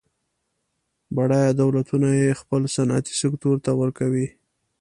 [1.15, 4.27] بډایه دولتونه یې خپل صنعتي سکتور ته ورکوي.